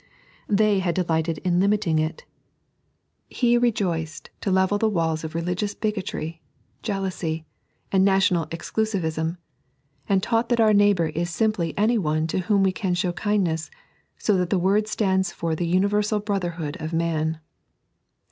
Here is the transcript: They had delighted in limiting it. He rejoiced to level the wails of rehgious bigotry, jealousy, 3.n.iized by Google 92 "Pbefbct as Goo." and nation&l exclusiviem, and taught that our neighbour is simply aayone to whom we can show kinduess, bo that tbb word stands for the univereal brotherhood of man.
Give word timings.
They 0.49 0.79
had 0.79 0.95
delighted 0.95 1.37
in 1.43 1.59
limiting 1.59 1.99
it. 1.99 2.25
He 3.29 3.55
rejoiced 3.55 4.31
to 4.41 4.49
level 4.49 4.79
the 4.79 4.89
wails 4.89 5.23
of 5.23 5.33
rehgious 5.33 5.79
bigotry, 5.79 6.41
jealousy, 6.81 7.35
3.n.iized 7.35 7.35
by 7.35 7.35
Google 7.35 7.45
92 7.45 7.45
"Pbefbct 7.45 7.77
as 7.77 7.77
Goo." 7.77 7.87
and 7.91 8.05
nation&l 8.05 8.47
exclusiviem, 9.27 9.37
and 10.09 10.23
taught 10.23 10.49
that 10.49 10.59
our 10.59 10.73
neighbour 10.73 11.09
is 11.09 11.29
simply 11.29 11.73
aayone 11.75 12.27
to 12.29 12.39
whom 12.39 12.63
we 12.63 12.71
can 12.71 12.95
show 12.95 13.11
kinduess, 13.11 13.69
bo 14.25 14.37
that 14.37 14.49
tbb 14.49 14.59
word 14.61 14.87
stands 14.87 15.31
for 15.31 15.53
the 15.55 15.71
univereal 15.71 16.25
brotherhood 16.25 16.77
of 16.79 16.93
man. 16.93 17.39